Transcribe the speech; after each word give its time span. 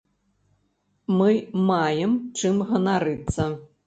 Мы 1.19 1.29
маем 1.67 2.15
чым 2.41 2.55
ганарыцца. 2.71 3.47